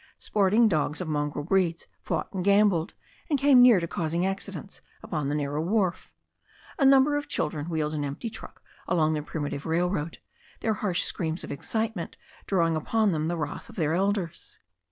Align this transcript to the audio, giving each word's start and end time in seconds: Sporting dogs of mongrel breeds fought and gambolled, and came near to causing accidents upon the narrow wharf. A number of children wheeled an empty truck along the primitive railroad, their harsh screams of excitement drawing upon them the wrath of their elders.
Sporting 0.17 0.67
dogs 0.67 0.99
of 0.99 1.07
mongrel 1.07 1.45
breeds 1.45 1.85
fought 2.01 2.33
and 2.33 2.43
gambolled, 2.43 2.93
and 3.29 3.37
came 3.37 3.61
near 3.61 3.79
to 3.79 3.87
causing 3.87 4.25
accidents 4.25 4.81
upon 5.03 5.29
the 5.29 5.35
narrow 5.35 5.61
wharf. 5.61 6.09
A 6.79 6.85
number 6.87 7.15
of 7.17 7.27
children 7.27 7.69
wheeled 7.69 7.93
an 7.93 8.03
empty 8.03 8.27
truck 8.31 8.63
along 8.87 9.13
the 9.13 9.21
primitive 9.21 9.63
railroad, 9.67 10.17
their 10.61 10.73
harsh 10.73 11.03
screams 11.03 11.43
of 11.43 11.51
excitement 11.51 12.17
drawing 12.47 12.75
upon 12.75 13.11
them 13.11 13.27
the 13.27 13.37
wrath 13.37 13.69
of 13.69 13.75
their 13.75 13.93
elders. 13.93 14.59